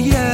[0.00, 0.29] yeah.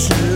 [0.00, 0.29] Nation.